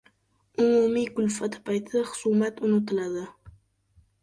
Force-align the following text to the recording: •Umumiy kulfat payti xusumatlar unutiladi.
•Umumiy 0.61 1.05
kulfat 1.19 1.53
payti 1.69 1.97
xusumatlar 2.09 2.65
unutiladi. 2.71 3.25